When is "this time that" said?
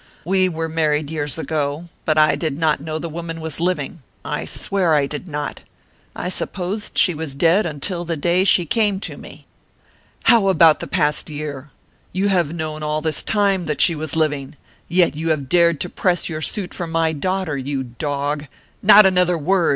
13.01-13.79